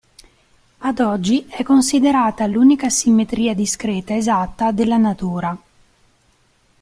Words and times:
Ad 0.79 0.97
oggi 0.97 1.45
è 1.47 1.61
considerata 1.61 2.47
l'unica 2.47 2.89
simmetria 2.89 3.53
discreta 3.53 4.15
esatta 4.15 4.71
della 4.71 4.97
natura. 4.97 5.55